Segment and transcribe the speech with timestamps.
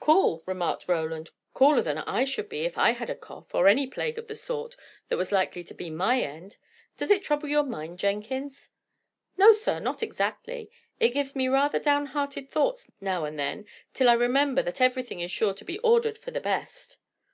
[0.00, 1.30] "Cool!" remarked Roland.
[1.54, 4.34] "Cooler than I should be, if I had a cough, or any plague of the
[4.34, 4.76] sort,
[5.08, 6.58] that was likely to be my end.
[6.98, 8.68] Does it trouble your mind, Jenkins?"
[9.38, 10.70] "No, sir, not exactly.
[11.00, 13.64] It gives me rather down hearted thoughts now and then,
[13.94, 16.98] till I remember that everything is sure to be ordered for the best."